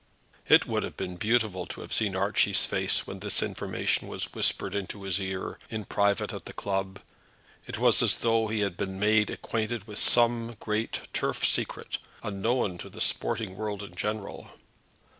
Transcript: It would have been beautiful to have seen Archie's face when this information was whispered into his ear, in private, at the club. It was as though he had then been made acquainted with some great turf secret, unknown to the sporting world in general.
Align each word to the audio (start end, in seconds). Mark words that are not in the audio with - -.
It 0.47 0.65
would 0.65 0.81
have 0.81 0.97
been 0.97 1.15
beautiful 1.17 1.67
to 1.67 1.81
have 1.81 1.93
seen 1.93 2.15
Archie's 2.15 2.65
face 2.65 3.05
when 3.05 3.19
this 3.19 3.43
information 3.43 4.07
was 4.07 4.33
whispered 4.33 4.73
into 4.73 5.03
his 5.03 5.21
ear, 5.21 5.59
in 5.69 5.85
private, 5.85 6.33
at 6.33 6.45
the 6.47 6.53
club. 6.57 6.99
It 7.67 7.77
was 7.77 8.01
as 8.01 8.15
though 8.17 8.47
he 8.47 8.61
had 8.61 8.77
then 8.77 8.87
been 8.87 8.99
made 8.99 9.29
acquainted 9.29 9.85
with 9.85 9.99
some 9.99 10.55
great 10.59 11.01
turf 11.13 11.45
secret, 11.45 11.99
unknown 12.23 12.79
to 12.79 12.89
the 12.89 12.99
sporting 12.99 13.55
world 13.55 13.83
in 13.83 13.93
general. 13.93 14.47